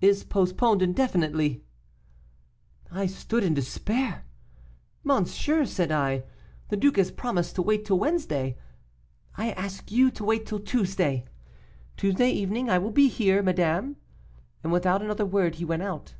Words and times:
'Is 0.00 0.24
postponed 0.24 0.80
indefinitely.' 0.80 1.62
I 2.90 3.04
stood 3.04 3.44
in 3.44 3.52
despair. 3.52 4.24
'Monsieur,' 5.04 5.66
said 5.66 5.92
I, 5.92 6.24
'the 6.70 6.78
duke 6.78 6.96
has 6.96 7.10
promised 7.10 7.54
to 7.56 7.60
wait 7.60 7.84
till 7.84 7.98
Wednesday; 7.98 8.56
I 9.36 9.50
ask 9.50 9.92
you 9.92 10.10
to 10.12 10.24
wait 10.24 10.46
till 10.46 10.60
Tuesday.' 10.60 11.26
'Tuesday 11.98 12.30
evening 12.30 12.70
I 12.70 12.78
will 12.78 12.92
be 12.92 13.08
here, 13.08 13.42
madame,' 13.42 13.96
and 14.64 14.72
without 14.72 15.02
another 15.02 15.26
word 15.26 15.56
he 15.56 15.66
went 15.66 15.82
out. 15.82 16.14